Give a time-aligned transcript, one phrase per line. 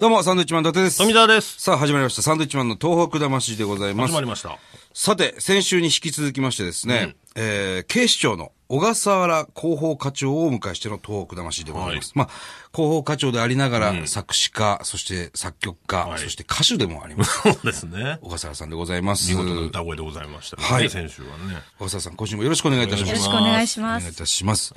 [0.00, 0.96] どうも、サンドウィッチマン伊達です。
[0.96, 1.60] 富澤です。
[1.60, 2.22] さあ、始まりました。
[2.22, 4.12] サンドウィッチマンの東北魂でございます。
[4.12, 4.56] 始まりました。
[4.94, 12.12] さて、先週に引き続きましてですね、えー、警視庁の小笠原広報課長をお迎えしての東北魂でございます。
[12.14, 12.28] まあ、
[12.74, 17.42] 広報課長でありながら、作詞家、そして作曲家、いそして歌手でもあります。
[17.42, 18.20] そうですね。
[18.22, 19.30] 小笠原さんでございます。
[19.30, 20.62] 見事な歌声でございましたね。
[20.62, 21.60] はい先週はね。
[21.78, 23.10] 小笠原さん、今週もよろしくお願いいたします。
[23.10, 24.74] よろしくお願いしますお願いいたします。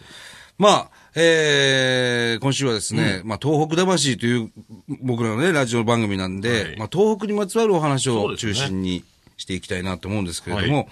[0.58, 4.52] まあ、えー、今週はですね、まあ、東北魂という
[5.02, 6.78] 僕らのね、ラジオ番組なんで、はい。
[6.78, 9.04] まあ、東北にまつわるお話を中心に
[9.38, 10.88] していきたいなと思うんですけれども、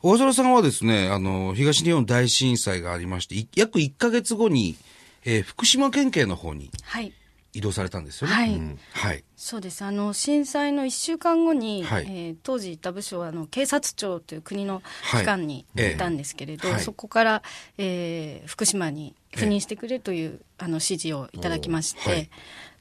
[0.00, 4.76] 小笠原さんはですね、あの、東日本大震災がありまして、い約1ヶ月後に、
[5.24, 7.12] えー福島県警の方にはい。
[7.58, 8.34] 移動されたんですよね。
[8.34, 8.60] はい。
[8.92, 9.24] はい。
[9.36, 9.84] そうです。
[9.84, 12.04] あの、震災の1週間後に、はい。
[12.08, 16.84] えー当時いた部署は、あの、警察庁という国の機関にはいいたんですけれど、ええはい。
[16.84, 17.42] そこから、
[17.78, 22.30] えー福島に赴任してくれという、あの、指示をいただきまして、はい。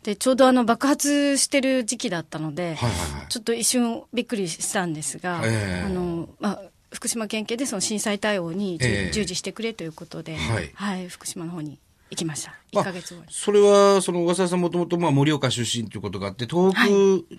[0.03, 3.27] で、ちょうどあの、爆発してる時期だったので、はいはいはい。
[3.29, 5.83] ちょっと一瞬びっくりしたんですが、ええ。
[5.85, 6.61] あの、まあ、
[6.93, 9.09] 福島県警でその震災対応に従,、え。
[9.09, 10.61] え事してくれということで、は
[10.97, 12.51] い福島の方に行きました。
[12.73, 13.27] まあ1ヶ月後に。
[13.29, 16.85] それは、その小笠原さんもともと、まあ、盛岡出身ということがあって、東北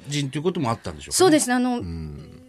[0.09, 1.83] 人ということもあったんでしょうか、そうですね、あの、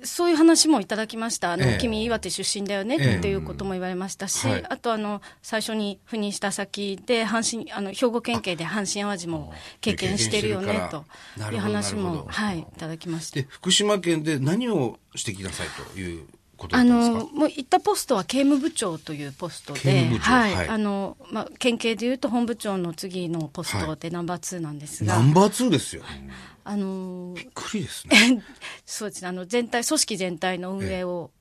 [0.04, 1.52] そういう話もいただきました。
[1.52, 1.78] あの、ええ。
[1.80, 3.18] 君、岩手出身だよね、ええ。
[3.18, 4.66] っていうことも言われましたし、はい。
[4.70, 11.06] あと、あの、最初に赴任した先で、阪神、あの、兵庫県警で阪神淡路も経験してるよねと
[11.52, 13.42] いう話も、はい、いただきました。
[13.42, 16.26] で、福島県で何をしてきなさいという
[16.60, 20.68] ことだあの、もう行ったポストは刑務部長というポスト刑で、務部長はい、はい。
[20.68, 26.04] あの、まあ、県警でいうと本部長の次のポストでナンバー2なんですが、ナンバー2ですよ。
[26.64, 28.44] あの、びっくりですね。
[28.86, 31.32] そうですね、あの、全体、組織全体の運営を、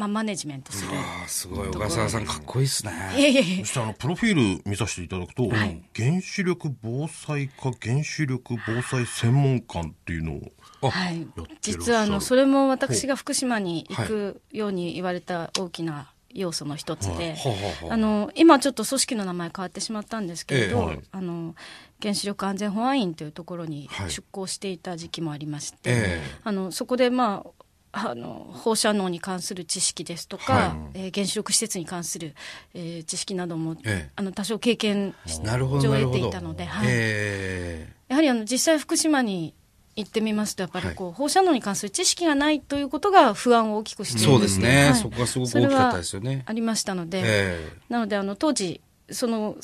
[0.00, 0.92] まあ、マネジメントする。
[0.94, 1.68] ああ、すごい。
[1.68, 2.92] 小笠原さんかっこいいですいね。
[3.18, 10.40] えいえいえそしてあの、プロフィール見させていただくと、原子力防災課原子力防災専門官っていうの
[10.80, 11.26] を、はい。
[11.60, 20.84] 実はあのそれも私が福島に行くように言われた大きな要素の一つで、はあの今ちょっと組織の名前変わってしまったんですけれど、ええ。
[20.86, 21.00] はい。
[21.12, 21.54] あの
[22.00, 24.10] 原子力安全保安院というところにはい。
[24.10, 26.22] 出向していた時期もありまして、え。
[26.42, 27.59] あのそこでまあ
[27.92, 32.34] あの放射能に関する知識ですとか、はえー原子力施設に関する、
[32.74, 34.10] えー知識なども、ええ。
[34.14, 35.58] あの多少経験上。
[35.58, 36.86] 得ていたので、はい。
[36.88, 39.54] えやはりあの実際福島に
[39.96, 44.84] 行ってみますとやっぱりこう、は放射能に関する知識がないということが不安を大きくしているそうですね。
[44.84, 44.94] はい。
[44.94, 46.44] そこがすごく大きかったですよね。
[46.46, 47.68] ありましたので、え。
[47.88, 48.80] なのであの当時
[49.10, 49.56] その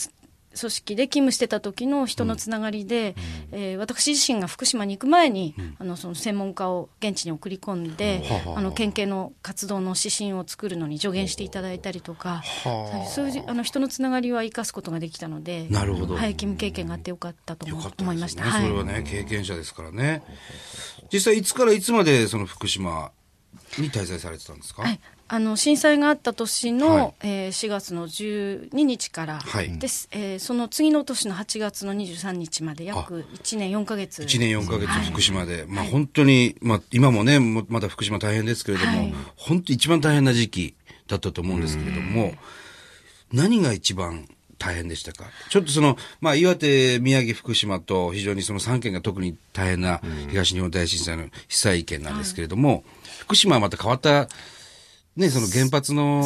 [0.58, 3.14] 組織で勤務してた時の人のつながりで、
[3.52, 8.58] えー私自身が福島に行く前に、あのその専門家を現地に送り込んで、はあはあ。
[8.58, 13.08] あの県警の活動の指針を作るのに助言していただいたりとか、はあ。
[13.08, 16.14] そういうあの人のつながりは生かすことができたのでなるほど。
[16.16, 18.50] はい、勤務経験があってよかったと思いました。
[18.50, 20.22] それはね、経験者ですからね。
[21.12, 23.12] 実際、いつからいつまで、その福島
[23.78, 24.82] に滞在されてたんですか？
[24.82, 27.14] はい、あの震災があった年の、はい。
[27.20, 29.78] えー4月の12日からはい。
[29.78, 34.22] です、えーその次の年の8月の23日まで約1年4か月。
[34.22, 35.06] 1年4ヶ月はい。
[35.06, 39.14] 福島で、まあ本当に、まあ今もね、もまだ福島大変ですけれども、はい。
[39.36, 40.74] 本当一番大変な時期
[41.08, 42.34] だったと思うんですけれども、
[43.32, 44.28] 何が一番
[44.58, 45.24] 大変でしたか？
[45.50, 50.00] ちょっとその、まあ岩手、宮城、福島と非常にその3県が特に大変な
[50.30, 52.84] 東日本大震災の被災県なんですけれども、
[53.20, 54.28] 福島はまた変わった、
[55.16, 56.22] ね、その原発の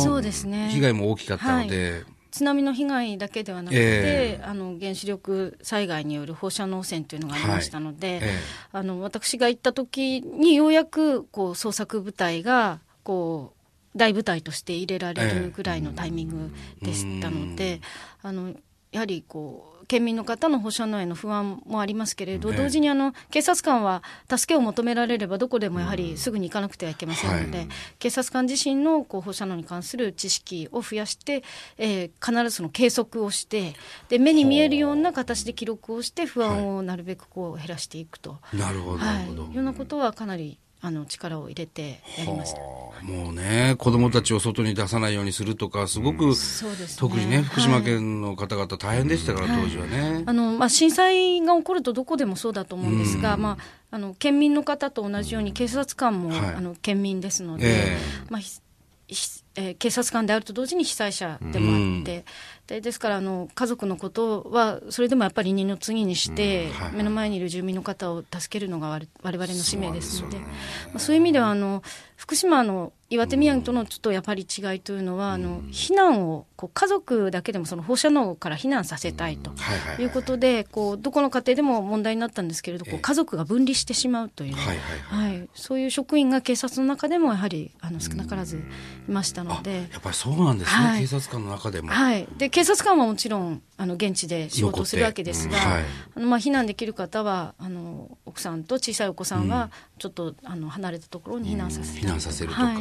[0.70, 8.18] 被害も大きかったので、津波の被害だけではなくて、えあの原子力災害による放射能汚染というのがありましたので、はい。
[8.18, 8.38] ええ。
[8.72, 13.59] あの私が行った時にようやくこう捜索部隊がこう
[13.96, 16.52] 大部隊として入れられるぐらいのタイミング
[16.82, 17.80] でしたので、
[18.22, 18.54] あの
[18.92, 22.56] やはりこう県民の方の放射能への不安もありますけれど、ええ。
[22.56, 27.68] 同時にあの警察官は助けを求められればどこでもやはりすぐに行かなくてはいけませんので、はい。
[27.98, 31.42] 警察官自身のこう放射能に関する知識を増やして、
[31.78, 33.74] えー必ずその計測をして
[34.08, 39.32] で目に見えるような形で記録をして不安をなるべくこう減らしていくと、なるほど、なはい。
[39.32, 42.60] いろんなことはかなりあの力を入れてやりました。
[42.60, 46.96] はあもうね、子供たちを外に出さないようにするとか、すごく、そうですね。
[46.98, 50.22] 特にね、福島県の方々大変でしたから、当時はね。
[50.26, 53.58] あのまあ、震災が起こるとどこでもそうだと思うんですが、ま
[53.90, 56.54] あ、あの県民の方と同じように警察官も、はい。
[56.56, 57.98] あの県民ですので、え
[58.28, 62.24] まあ、えー警察官であると同時に被災者でもあって、
[62.70, 70.46] でですからあの家族のことはそれでもやっぱり二の次にして、目の前にいる住民の方を助けるのが我我々の使命ですのでま
[70.94, 71.82] あそういう意味ではあの
[72.14, 79.50] 福島の岩手宮城とのちょっとやっぱり違いというのは、あの避難をこう家族だけでもその放射能から避難させたいと。
[79.50, 82.94] はいうことでこうどこの家庭でも問題になったんですけれどこえ。
[82.94, 85.38] えう家族が分離してしまうという、はいはいはい。
[85.38, 88.60] はい、そういう職員が警察の中でもやはりあの少なからずい
[89.08, 89.88] ましたので。
[89.90, 91.00] やっぱりそうなんですね、はい。
[91.00, 91.88] 警察官の中でも。
[91.88, 95.84] はい、で警察官はもちろんあの現地で仕事をするわけですが、うんはい。
[96.16, 102.64] あのまあ、避難できる方はあの奥さんと小さいお子さんはちょっと、あの離れたところに避難させたり避難させるとか。
[102.64, 102.76] はい。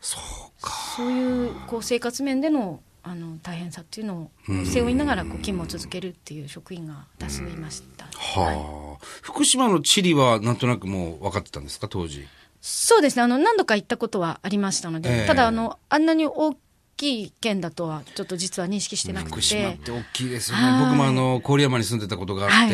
[0.00, 0.70] そうか。
[0.96, 4.64] そういうこう生活面でのあの大変さっていうのをうん。
[4.64, 8.04] 背負いながらこう勤務を続けるっていう職員が多数いました。
[8.04, 12.24] はいはあ、福島の地理はなんとなくもう分かってたんですか、当時。
[12.60, 13.22] そうですね。
[13.22, 15.26] あの何度か行ったことはありましたので、ええ。
[15.26, 16.54] ただあのあんなに大
[17.04, 20.62] きい県だとはちょっと実は認識してなくて福島って大きいですよね。
[20.62, 22.72] はい僕もあの、郡山に住んでたことがあって、はい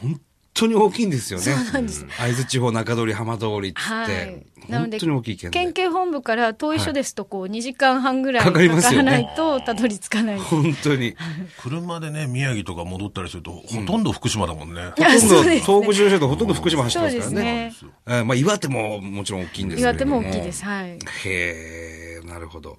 [0.00, 0.20] 本
[0.54, 1.44] 当に大きいんですよね。
[1.46, 5.72] そうなんです会津地方中通り浜通りっつって、はいなの本で当に大きい県で県。
[5.72, 10.38] 警本部から遠い所ですとこう2時間半ぐらいかかかかりますよねらないとたどり着かない。
[10.38, 11.16] 本当に。
[11.58, 14.90] 車でね、宮城とか戻ったりすると、ほとんど福島だもんね。
[14.90, 17.64] ほとんど、そうですね東北自動車道ほとんど福島走ってそうますからね。
[17.70, 17.90] ですね。
[18.06, 19.98] えーまあ、岩手ももちろん大きいんですけども。
[19.98, 20.64] 手も大きいです。
[20.64, 20.98] はい。
[21.24, 22.78] へえ、なるほど。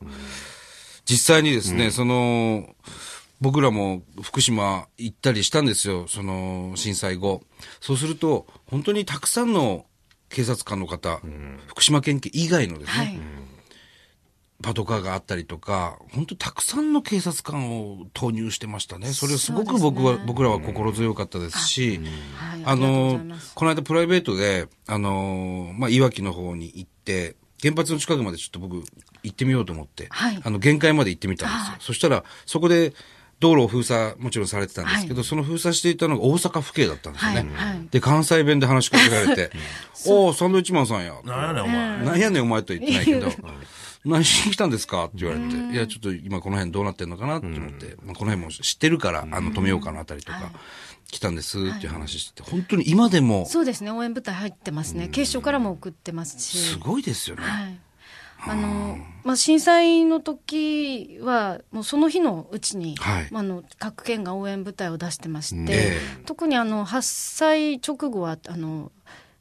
[1.06, 2.76] 実際にですね、その、
[3.42, 7.44] 僕らも福島行ったりしたんですよ、その震災後。
[7.82, 9.86] そうすると、本当にたくさんの
[10.30, 11.22] 警察官の方、
[11.68, 13.20] 福島県警以外のですね、はい。
[14.64, 19.12] パトカーがあったりとか、本当たくさんの警察官を投入してましたね。
[19.12, 22.00] それはすごく僕は、ね僕らは心強かったですし、
[22.36, 22.62] はい。
[22.64, 23.20] あの。
[23.56, 28.84] この間プライベートで、あのまあ、いわきの方に行って、原発の近くまでちょっと僕
[29.24, 30.42] 行ってみようと思って、はい。
[30.44, 31.72] あの、限界まで行ってみたんですよ。
[31.72, 31.78] はい。
[31.80, 32.94] そしたら、そこで
[33.40, 37.38] 道路を封鎖、もちろんされてたんですけど、その封鎖していたのが大阪府警だったんですよね。
[37.40, 37.70] はい。
[37.70, 37.88] はい。
[37.90, 39.52] で、関西弁で話しかけられて、
[40.08, 41.14] おおサンドイッチマンさんや。
[41.24, 42.06] なんやねん、お前。
[42.06, 43.32] なんやねんお前とは言ってないけど、
[44.06, 45.06] 何しに来たんですか？
[45.06, 50.52] って言われて、いや、ちょっと今この辺どうなってんのかなって思って、まあ、この辺も知ってるから、あの、止めようかなあたりとか、
[51.14, 53.92] 来たんですっていう話してて、本当に今でも、そうですね。
[53.92, 55.10] 応援部隊入ってますね。
[55.10, 56.58] 警視庁からも送ってますし。
[56.58, 57.44] すごいですよね。
[57.44, 57.80] はい。
[58.46, 68.92] あの、まあ、震災の時は、もうその日のうちに、はいまあ、あの、各県が応援部隊を出してまして、え特にあの、発災直後は、あの、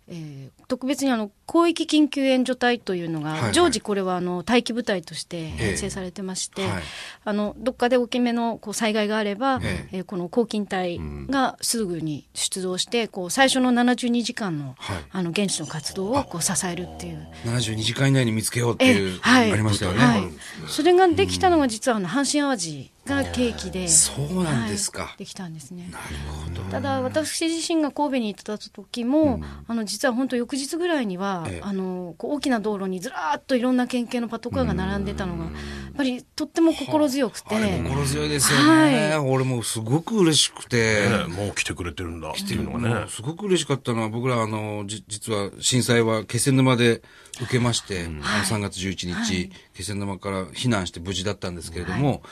[0.09, 3.53] えー特別にあの広域緊急援助隊というのが、はいはい。
[3.53, 6.83] 常時これはあの待機部隊として編成されてまして、はい。
[7.27, 10.01] あのどっかで大きめのこう災害があれば、ええ。
[10.01, 14.97] ーこの抗菌隊がすぐに出動してこう最初の72時間の,、はい。
[15.11, 17.29] あの現地の活動をこう支えるっていう。
[17.45, 19.53] 72時間以内に見つけようっていう、はい。
[19.53, 19.99] ありましたよね。
[19.99, 20.23] はい、
[20.69, 25.03] それができたのが実はあの阪神・淡路が契機で、そうなんですか。
[25.03, 25.19] はい。
[25.19, 25.89] できたんですね。
[25.91, 26.05] なる
[26.45, 26.63] ほど。
[26.71, 31.61] ただ私自身が神戸に行ってた時も、あの実は本当翌日ぐらいには、ええ。
[31.63, 35.53] あのこう大きな道路にずらーっといろんな県警のパトカーが並んでたのが、やっ
[35.97, 37.55] ぱりとっても心強くて、
[37.85, 39.11] 心強いですよね。
[39.11, 39.19] はい。
[39.19, 41.09] 俺もすごく嬉しくて。
[41.09, 42.31] ねもう来てくれてるんだ。
[42.31, 43.07] っていうのがね。
[43.09, 47.03] すごく嬉しかったのは、僕ら、あの、じ、実は震災は気仙沼で
[47.41, 52.23] 受けまして、あの3月11日、気仙沼から避難して無事だったんですけれども、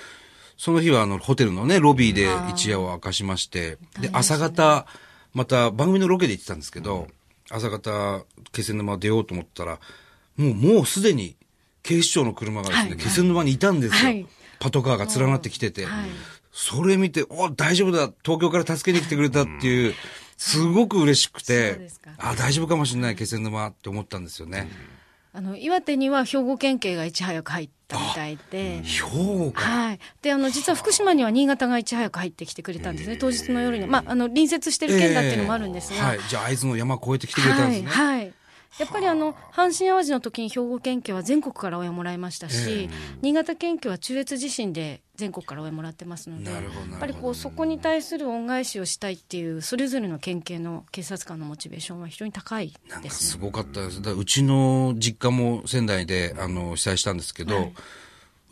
[0.56, 4.86] その日はあの、ホテルのね、ロビーで一夜を明かしまして、で、朝方、
[5.32, 7.08] また番組のロケで行ってたんですけど、
[7.50, 9.78] 朝方、気仙沼出ようと思ったら、
[10.36, 11.36] もう、もうすでに
[11.82, 12.96] 警視庁の車がですね、はい。
[12.98, 14.10] 気仙沼にいたんですよ。
[14.10, 14.26] はい。
[14.60, 16.10] パトカーが連なってきてて、はい。
[16.52, 19.94] それ見て、お、大丈夫だ、東京から助けに来てくれたっていう、
[20.36, 24.70] すごく嬉しくてあ、大丈夫かもしれない、気仙沼って思ったんですよね。
[25.32, 28.82] あの岩手には兵庫県警がいち早く入ったみたいで。
[28.82, 29.62] 兵庫か。
[29.62, 36.06] はい、であの実は福島には新潟がいち早く入ってきてくれたんですね、当日の夜に、まあ、あの隣接してる県だっていうのもあるんですが、えー。
[36.08, 36.18] はい。
[36.28, 37.88] じゃあ、会津の山越えてきてくれたんですね。
[37.88, 38.32] はい、はい、
[38.78, 42.88] やっぱりあの阪神・淡路の時に兵庫県警は全国から応援もらいましたし、
[43.20, 46.62] 新潟県警は中越地震で全国から応援もらってますのでやっ
[46.98, 53.10] ぱりこうそこに対する恩返しをしたいっていうそれぞれの県警の警察官のモチベーションは非常に高いですね。
[53.10, 54.00] すごかったです。
[54.00, 57.72] だうちの実家も仙台で、あの、被災したんですけど、はい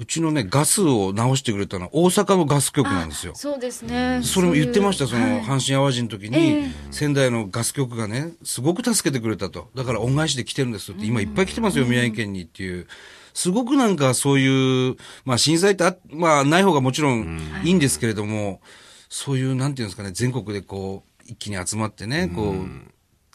[0.00, 3.32] うちのね、ガスを直してくれたのは大阪のガス局なんですよ。
[3.34, 4.20] そうですね。
[4.22, 9.70] それも言ってました、その、阪神淡路の時えにえ、仙台のガス局がね、すごく助けてくれたと。
[9.74, 12.86] だから恩返しで来てるんですって、今いっぱい来てますよ、宮城県にっていう。
[13.34, 18.60] すごくなんかそういう、まあ震災ってあ、まあない方がもちろんいいんですけれども、
[19.08, 22.54] そういう、なんていうんですかね、全国でこう、一気に集まってね、こう、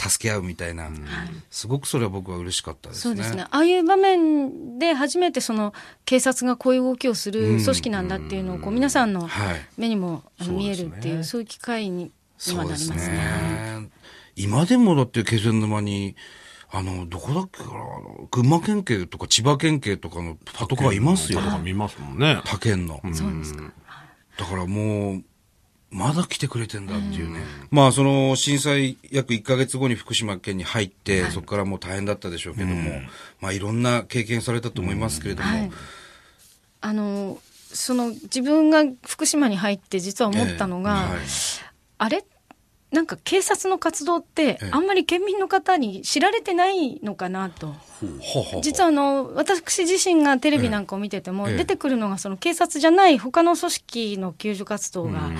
[0.09, 0.89] 助け合うみたいな、
[1.49, 3.01] すごくそれは僕は嬉しかったですね。
[3.01, 3.43] そうですね。
[3.43, 5.73] ああいう場面で初めてその
[6.05, 12.11] 警察がこういう動きをする組織なんだっていうのをこう皆さんのはい目にも見えるっていうそういう機会に
[12.47, 13.89] 今なりますね。
[14.35, 16.15] 今でもだって気仙沼に、
[16.71, 17.79] あの、どこだっけかな、
[18.31, 21.39] 群馬県警とか千葉県警とかのパトカーいますよ。
[21.39, 22.41] とか見ますもんね。
[22.45, 22.99] 他県の。
[23.13, 23.71] そうですか。
[24.37, 25.23] だからもう、
[25.93, 27.39] まだ来てくれてんだっていうね。
[27.71, 32.91] まあ、その、震災約1ヶ月後に福島県に入って、そこからもう大変だったでしょうけども、
[33.39, 35.71] まあ、いろんな経験されたと思いますけれども、はい。
[36.81, 37.39] あの
[37.71, 40.99] その自分が福島に入って実は思ったのが、ええ。
[40.99, 41.19] はい
[41.99, 42.25] あれ？
[42.91, 44.69] なんか警察の活動ってええ。
[44.71, 47.67] あんまり県民の方に知られてないのかなと。
[47.67, 51.57] ほうほう実はあの私自身がテレビなんかを見てても、ええ。
[51.57, 55.31] 出てくるのがその警察じゃない他の組織の救助活動が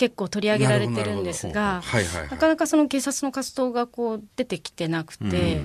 [0.00, 2.30] 結構取り上げられてるんですが、はいはいはい。
[2.30, 5.60] なかなかその警察の活動がこう出てきてなくて、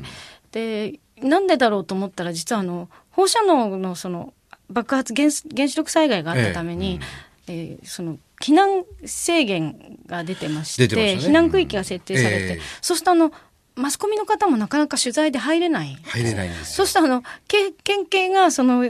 [0.52, 4.34] でなんでだろうと思ったら実はあの放射能のその
[4.70, 7.00] 爆発原子原子力災害があったために、
[7.48, 13.32] えーその避難制限が出てましてね避難区域が設定されて、ええそうするとあの
[13.76, 15.98] マスコミの方もなかなか取材で入れない。
[16.04, 16.66] 入れないんですよ。
[16.66, 18.84] そうしたらあのけ県警がその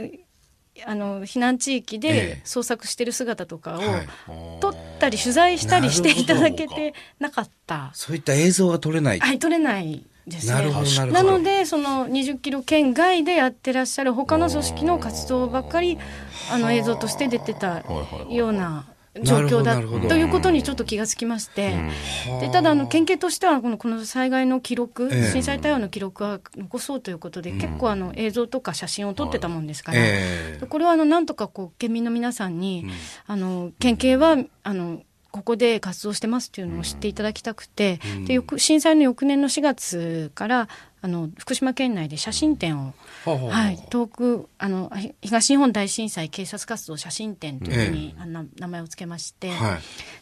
[0.84, 4.08] あの避難地域えでえ捜索してる姿とかをはい
[4.60, 7.90] 撮ったり取材したりしていただけてなかった。
[7.94, 9.20] そういった映像が撮れない。
[9.20, 10.54] はい、取れないですね。
[10.54, 15.98] なるほどなるほどなので、その20キロ圏外でやってらっしゃる他の組織の活動ばっかり、
[16.50, 17.84] あの映像として出てた
[18.28, 18.86] ような
[19.22, 21.76] 状況だということにちょっと気がつきまして、
[22.40, 25.30] でただあの県警としてはこのこの災害の記録、ええ。
[25.32, 30.66] 震災対応の記録は残そうということで、結構あの映像とか写真を撮ってたもんですから、ええ。
[30.66, 32.86] これはあのなんとかこう県民の皆さんに、
[33.26, 35.00] あの県警はあの
[35.36, 40.68] ここで活動してますっていうのを知っていただきたくて、で翌震災の翌年の4月から
[41.02, 43.50] あの福島県内で写真展を、ほうほうほう。
[43.50, 49.78] はい、遠くあのひ東日本大震災警察活動写真展というふうに、あの名前を付けまして、はい。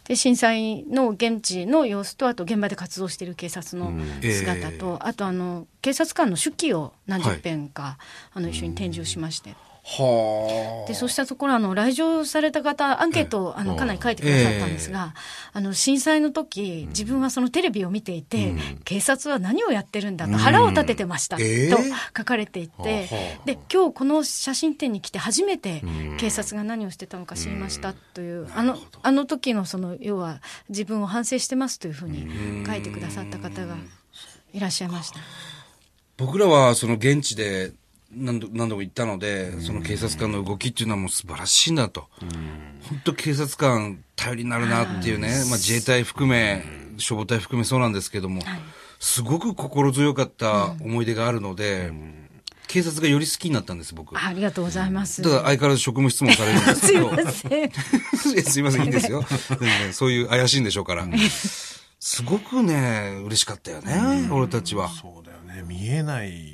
[0.09, 7.99] で震災の現地の様子とあと現場で活動している警察の姿と、あとあの警察官の手記を何十編か、
[8.33, 9.55] あの一緒に展示をしまして。
[9.87, 10.89] はあ。
[10.89, 15.15] でそうしたところあの来場された方アンケートを、あのかなり書いてくださったんですが、
[15.53, 21.71] あの震災の時自分はそのテレビを見ていて、警察は何をやってるんだと腹を立ててました、ええ。
[21.71, 21.77] と
[22.17, 25.83] 書かれていて、はあで今日この写真展に来て初めて
[26.19, 33.77] 警察が何をしてたのか知りましたという、あのあの時のその要は自分を反省してますというふうに書いてくださった方が
[34.53, 35.21] いらっしゃいました。
[36.17, 37.73] 僕らはその現地で
[38.17, 42.09] 何度何度も言ったので、その警察官の動きっていうのはもう素晴らしいなと。
[42.89, 46.65] 本当警察官頼りになるなっていうね、まあ自衛隊含め、
[46.99, 48.43] 消防隊含めそうなんですけども、
[48.99, 51.93] すごく心強かった思い出があるので、
[52.67, 54.17] 警察がより好きになったんです、僕。
[54.19, 55.23] ありがとうございます。
[55.23, 57.11] ただ相変わらず職務質問されるんですけど。
[57.15, 58.43] すいません。
[58.51, 59.25] すいません、いいんですよ。
[59.93, 61.07] そういう怪しいんでしょうから。
[62.01, 64.91] すごくね、嬉しかったよね、俺たちは。
[64.91, 65.65] そうだよね。
[65.67, 66.54] 見えない。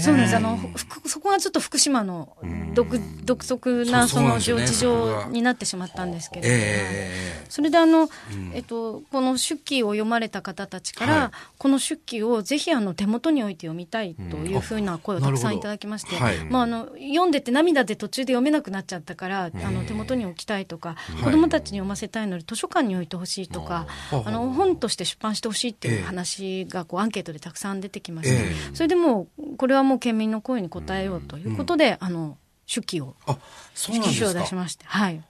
[0.00, 0.36] そうです。
[0.36, 2.36] あの、ふそこがちょっと福島の
[2.74, 8.08] 独独特なその事情になってしまったんですけれども、えそれであの、
[8.54, 11.30] えっと、この手記を読まれた方たちから、はい。
[11.58, 16.44] この手記をぜひあの手元に置いて読みたいというふうな声をたくさんいただきまして、はい。
[16.46, 28.52] まあ、あの読んでて涙で途中で読めなくなっちゃったから、あの手元に置きたいとか、子どもたちに読ませたいので図書館に置いてほしいとか、あの本として出版してほしいっていう話がこうアンケートでたくさん出てきまして、え。
[28.74, 32.38] それでもうこれはもう県民の声に応えようということで、あの
[32.72, 33.38] 手記をあ、
[33.74, 34.34] そうなん機種を。
[34.34, 35.22] 出しまして、はい。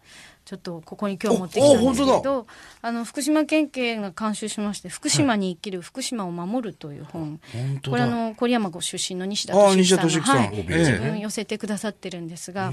[0.45, 2.47] ちょっとここに今日持ってきたんですけど、
[2.83, 7.41] あの福島県警が監修しまして、福島に生きる福島を守るという本。
[7.53, 12.73] 本当だこれあの郡山ご出身の西田敏行さんが、はい、ええ自分寄せてくださってるんですが、あ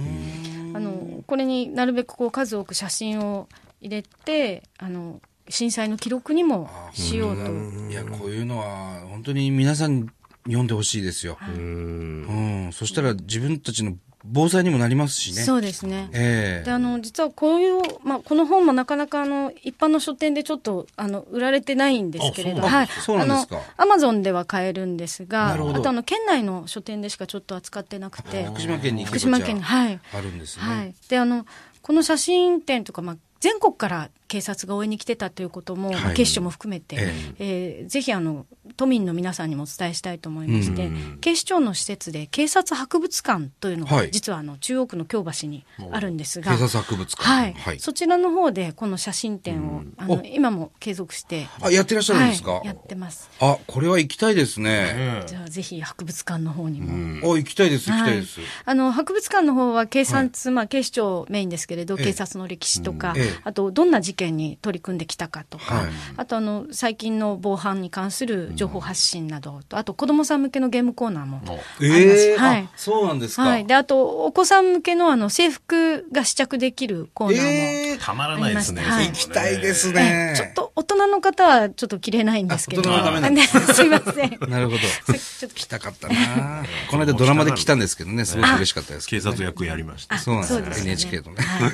[0.79, 3.47] のこれになるべくこう数多く写真を
[3.81, 7.51] 入れて、あの震災の記録にもしようと。
[7.89, 10.09] いや、こういうのは、本当に皆さんに
[10.45, 11.37] 読んでほしいですよ。
[11.41, 12.69] うん。
[12.73, 15.43] そしたら自分たちの防災にもなりますしね。
[15.43, 16.09] そうですね。
[16.11, 16.65] ええ。
[16.65, 22.61] であの実はこういう、まあ、この本もなかなかあの一般の書店でちょっとあの売られてないんですけれど。
[22.61, 22.87] はい。
[22.87, 23.61] そうなんですか。
[23.77, 25.79] アマゾンでは買えるんですがなるほど。
[25.79, 28.45] あとあの県内の書店でしかちょっと扱ってなくて。
[28.45, 30.63] 福島県に福島県にはい、あるんですね。
[30.63, 31.45] はい、であの
[31.81, 36.13] この写真展とか、まあ、全国から警察が応援に来てたということも、まあはい。
[36.13, 37.85] 警視庁も含めて、ええ。
[37.85, 38.45] ーぜひあの
[38.77, 44.11] 都民の皆さんにもお伝えしたいと思いまして、警視庁の施設で警察博物館というのが、はい。
[44.11, 47.27] 実はあの中央区の京橋にあるんですが、警察博物館。
[47.27, 47.79] はい、はい。
[47.79, 50.21] そちらの方でこの写真展を、あのお。
[50.23, 53.29] 今も継続して、あ、やってらっしゃるんですか、はい、やってます。
[53.39, 55.23] あ、これは行きたいですね。
[55.25, 57.33] じゃあぜひ博物館の方にも。
[57.33, 58.39] あ、行きたいです、行きたいです。
[58.65, 62.05] あの博物館の方は警察、まあ、警視庁メインですけれど、ええ。
[62.05, 63.39] 警察の歴史とか、ええ。
[63.43, 65.85] あとどんな事件に取り組んできたかとか、はい
[66.17, 71.85] あとあの最近の防犯に関する情報発信などと、あと子どもさん向けのゲームコーナーもあります。
[71.85, 73.43] ええはいあ、そうなんですか。
[73.43, 78.81] はい、であとお子さん向けのあの制服が試着できるコーナーも、ええたまらないですね。
[78.81, 80.37] はい行きたいですえねえ。
[80.37, 84.39] ちょっと大人の方はちょっと着れないんですけど、あ大人はダメなんですいません。
[84.49, 84.79] なるほど。
[84.79, 86.15] ちょっと来たかったな
[86.89, 90.17] この間ドラマで来たんですけどね、すごく嬉しかったですけ警察役やりました。
[90.17, 91.43] そうなんですよそうですよね NHK のね。
[91.43, 91.69] はい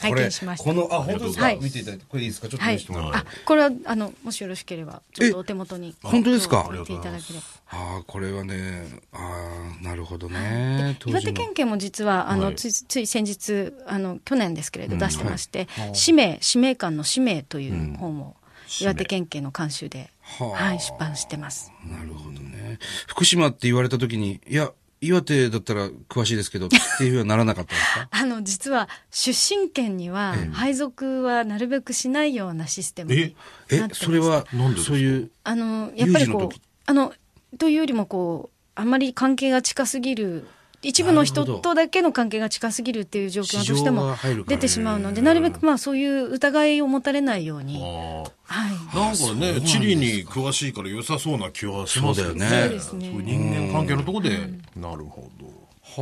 [0.00, 0.64] 拝 これ見しました。
[0.64, 1.58] この、あ、本当ですか、はい。
[1.60, 2.48] 見ていただいて、これいいですか？
[2.48, 2.74] ちょっとはい。
[2.74, 3.18] 見せてもらって。
[3.18, 5.94] あ、これは、あの、もしよろしければ、ちょっとお手元に。
[6.02, 6.68] 本当ですか？
[6.86, 7.44] ていただければ。
[7.68, 10.96] ああ、これはね、ああ、なるほどね。
[11.00, 11.32] 当岩時の。
[11.32, 12.54] 手県警も実は、あの、はい。
[12.56, 18.36] つい、つい先日、あの、去年ですけれど、出してまして、使命、使命感の使命という本を、
[18.80, 21.72] 岩手県警の監修で、はい、出版してます。
[21.84, 22.78] なるほどね。
[23.06, 28.08] 福島って言われたときに、いや、岩手だったら詳しいですけど、 っていうふうにはならなかったんですか？
[28.12, 33.36] あの、実は、出身県には、配属はなるべくしないようなシステムになって
[33.76, 34.88] えま、してそれはなんでです、か？
[34.88, 37.12] そういう、あのやっぱりこうあの
[37.58, 40.46] というよりもこうあんまり関係が近すぎる
[40.82, 44.14] 一部の人とだけの関係が近すぎるっていう状況がどうしても
[44.46, 52.40] 出てしまうのでなるべくまあそういう疑いを持たれないように、あはい、あなんかね、地理に詳しいから良さそうな気はしますよね。
[52.40, 52.78] そうだよね。
[52.80, 53.22] そうですね。
[53.22, 54.38] 人間関係のところで、
[54.76, 55.46] なるほど。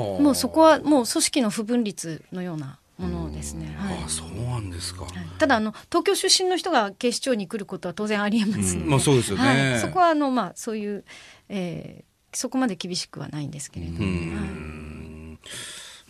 [0.02, 0.22] はあ。
[0.22, 3.74] もうそこはもう組織の不分立のようなものですね。
[3.78, 3.98] はい。
[4.04, 5.06] あそうなんですか。
[5.38, 9.70] ただあの東京出身の人が警視庁に来ることは当然ありえますので、まあそうですよね。
[9.72, 11.04] はい、そこはあのまあそういう、
[11.48, 14.06] えーそこまで厳しくはないんですけれども、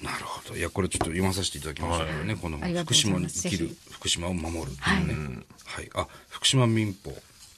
[0.02, 0.56] なるほど。
[0.56, 5.46] いや、これちょっと読まさせていただきましたけどね、このありがとうござ福島に生きる福島を守るっていうね。
[5.64, 5.90] はい。
[5.94, 7.10] あ、福島民法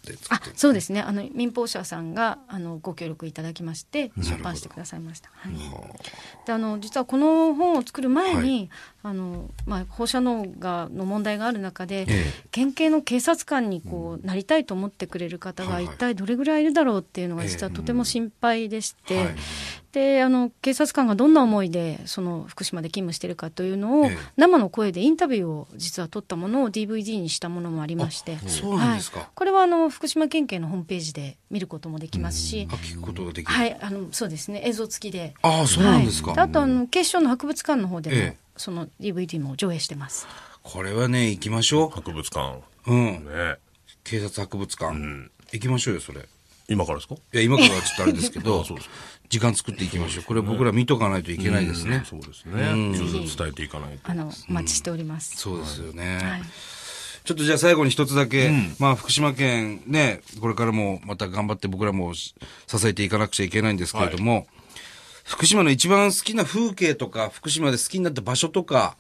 [0.07, 0.53] で作あってる。
[0.57, 1.01] そうですね。
[1.01, 5.53] あの民放社さんがあのご協力いただきまして出版してくださいました、はい、
[6.47, 8.71] であの実はこの本を作る前に、
[9.07, 12.25] あのまあ、放射能がの問題がある中で、ええ。
[12.51, 19.35] 県警の警察官にこうなりたいと思ってくれる方が一体どれぐらいいるだろうっていうのが実はとても心配でして、はい。
[19.93, 24.19] であの警察官がどんな思いでその福島で勤務しているかというのを、ええ。
[24.37, 29.21] 生の声でインタビューを実は取ったものを DVD にしたものもありましてそうなんですか。
[29.21, 33.53] はい、これはあの福島県警のホームページで見ることもできますし、あ、聞くことができる。
[33.53, 34.63] はい、あのそうですね。
[34.65, 35.35] 映像付きで。
[35.43, 36.33] ああ、そうなんですか。
[36.33, 40.27] はい、あとあの警視庁の博物館の方でも、ええその DVD も上映してます。
[40.63, 42.61] これはね、行きましょ博物館。
[42.87, 42.93] う。
[42.93, 43.25] うん。
[43.25, 43.57] ね。
[44.05, 44.93] 警察博物館。
[44.95, 46.21] ん行きましょうよ、それ。
[46.21, 46.25] い
[46.69, 47.15] 今からですか？
[47.33, 48.95] や、今からはちょっとあれですけど あそうですか、
[49.29, 50.25] 時間作っていきましょう。
[50.25, 52.03] これ僕ら見とかないといけないですね。
[52.09, 52.97] そうですね。
[52.97, 54.11] ちょっと伝えていかないと。
[54.11, 55.37] あのお待ちしております。
[55.37, 56.17] そうですよね。
[56.19, 56.43] はい
[57.25, 62.37] ちょっとじゃあ最後に一つだけ、まあ福島県ね、これからもまた頑張って僕らもし
[62.69, 64.47] 支えていかなくちゃいけないんですけれども、
[65.27, 68.97] 福島の一番好きな風景とか、福島で好きになった場所とか、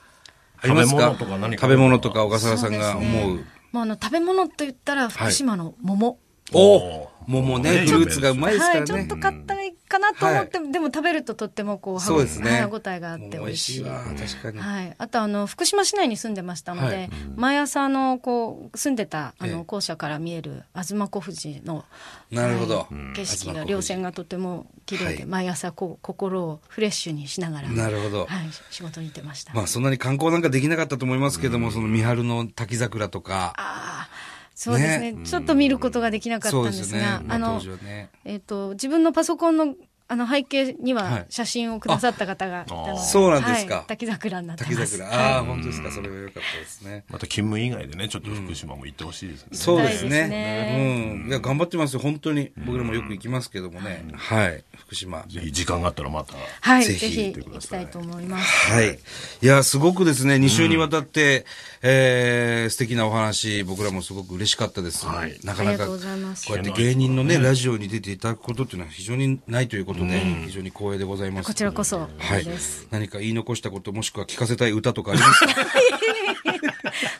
[0.61, 1.01] ありますか？
[1.01, 3.37] 食べ物とか何か食べ物とか小笠原さんがそうですね思う。
[3.37, 6.19] もうあの食べ物と言ったら福島の桃。
[6.53, 9.09] お桃ね、ねフルーツがうまいですかはい、ちょっらね。
[9.09, 13.39] と硬いかなと思っても、でも食べるととってもこう歯応えがあって美味しい。
[13.39, 13.83] 美味しい。
[13.83, 14.59] わ、確かに。
[14.59, 17.11] はい、あとあの福島市内に住んでましたので、はい。
[17.35, 19.49] 毎朝あのこう住んでたあえ。
[19.49, 21.85] えの校舎から見える東小富士の
[22.31, 22.79] なるほど。
[22.79, 25.27] はい景色が稜線がとても綺麗で、はい。
[25.27, 28.27] 毎朝こう心をフレッシュにしながらなるほど。
[28.27, 29.53] はい、仕事に行ってました。
[29.53, 34.26] まあそんなに観光なんかできなかったと思いますけども、その三春の滝桜とか、ああ
[34.57, 35.12] そうですね。
[35.12, 35.27] ね。
[35.27, 38.09] ちょっと見ることができなかったんですが、ああのね。
[38.25, 39.75] えっ、と自分のパソコンの
[40.09, 44.99] あの背景にははい写真をくださった方がいたので、あそうなんですかはい滝桜になってま滝す。
[44.99, 45.37] 桜。
[45.37, 45.90] ああ、本当ですか。
[45.90, 47.05] それは良かったですね。
[47.09, 49.49] また勤務以外でね、ちょっと福島も行ってほしいですね。
[49.53, 50.29] そうです行きたいですね。
[50.29, 51.29] ねうん。
[51.29, 52.01] いや、頑張ってますよ。
[52.01, 52.53] 本当に。
[52.57, 54.05] 僕らもよく行きますけどもね。
[54.14, 54.64] はい。
[54.77, 55.25] 福島。
[55.29, 56.35] ぜひ時間があったらまた。
[56.61, 58.73] はい、ぜひぜひ行ってください行きたいと思います。
[58.73, 58.99] はい。
[59.42, 61.47] いや、すごくですね、2週にわたって、
[61.83, 65.07] えー、素敵なお話、僕らもすごく嬉しかったです。
[65.07, 71.47] はいなかなか、こうやって芸人のね、ラジオに出ていただくことっていうのは非常にないということで、非常に光栄でございます。
[71.47, 72.47] こちらこそはい。
[72.91, 75.55] 何か言い残したこと、もしくは聞かせたい歌とかありますか？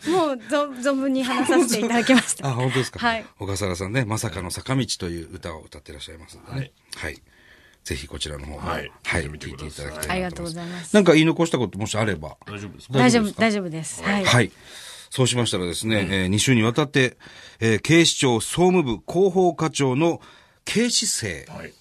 [0.11, 2.49] もう存存分に話させていただきました。
[2.49, 2.99] あ、本当ですか？
[2.99, 6.73] はい小笠原さんね、まさかの坂道という歌を歌ってらっしゃいますのでね。
[6.97, 7.21] はい。
[7.85, 10.11] ぜひこちらの方も、ははいい、聞い聞いていただきたいなと思います。
[10.11, 12.37] ありがとうございますなんか言い残したこともしあれば。
[12.47, 14.03] 大丈夫ですか大丈夫、ですか大丈夫です。
[14.03, 14.25] はい。
[14.25, 14.51] はい。
[15.11, 17.17] そうしましたらですね、えー2週にわたって、
[17.61, 20.21] えー警視庁総務部広報課長の
[20.65, 21.73] 警視生、はい。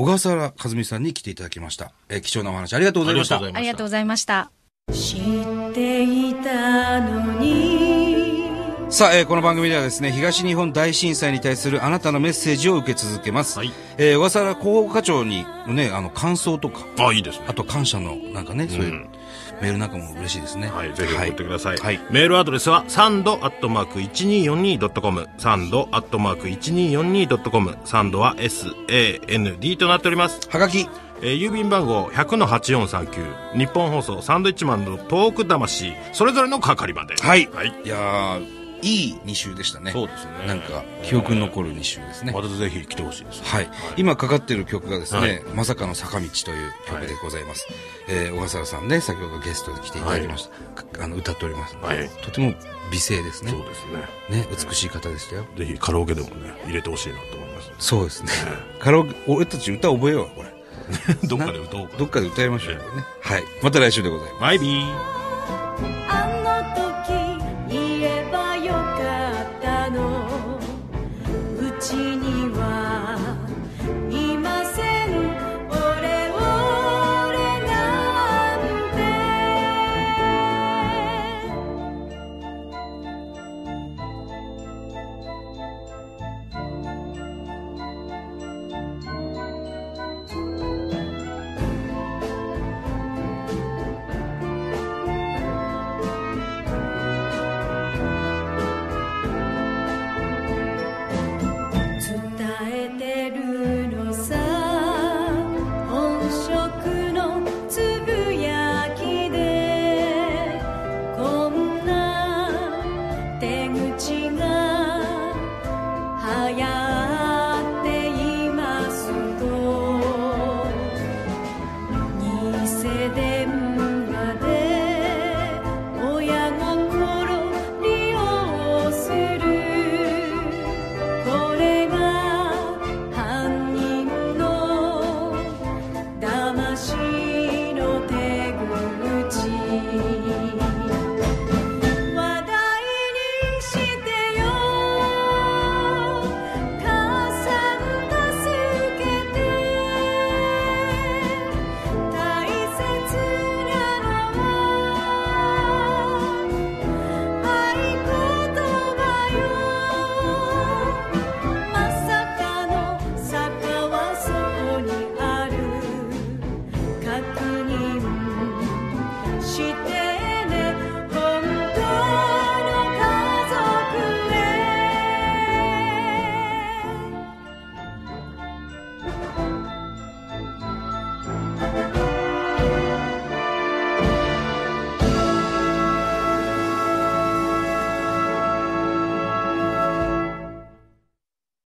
[0.00, 1.92] 小笠原和美さんに来ていただきました。
[2.08, 3.36] えー貴重なお話ありがとうございました。
[3.36, 4.50] ありがとうございました。
[4.90, 8.48] 知っていたのに
[8.88, 13.58] さあ、えーこの番組ではですね、東日本大震災に対するあなたのメッセージを受け続けます。
[13.58, 17.44] はいえー小笠原広報課長にね、あの、感想とか、あ、いいですね。
[17.48, 19.06] あと感謝の、なんかね、そういう、
[19.60, 20.68] メールなんかも嬉しいですね。
[20.68, 21.76] はい、ぜひ送ってください。
[21.76, 22.00] はい。
[22.10, 25.28] メールアドレスは、サンドアットマーク 1242.com。
[25.38, 27.76] サンドアットマーク 1242.com。
[27.84, 30.40] サンドは SAND となっております。
[30.50, 30.88] はがき、
[31.22, 33.58] えー郵便番号100-8439。
[33.58, 35.92] 日本放送サンドイッチマンのトーク魂。
[36.12, 37.14] それぞれの係まで。
[37.16, 37.48] はい。
[37.52, 37.74] はい。
[37.84, 39.92] いやー、いい2週でしたね。
[39.92, 42.32] そうですねなんか、記憶に残る2週ですね。
[42.32, 43.42] またぜひ来てほしいです。
[43.44, 43.70] はい。
[43.96, 47.66] 今かかってる曲がですね、はいまさかの坂道という曲でございます。
[48.08, 50.82] えー小笠原さんね、先ほどゲストで来ていただきました。
[50.82, 52.54] かあの、歌っております、はいとても
[52.90, 53.60] 美声ですねそう。
[53.60, 53.86] です
[54.30, 54.42] ね。
[54.42, 55.44] ね、美しい方でしたよ。
[55.56, 57.70] ぜひカラオケでもね、入れてほしいなと思います。
[57.78, 58.30] そうですね。
[58.78, 60.50] カラオケ、俺たち歌覚えよう、これ。
[61.28, 63.04] どっかで歌おうかどっかで歌いましょうよね。
[63.20, 63.44] はい。
[63.62, 64.40] また来週でございます。
[64.40, 65.19] バイビー。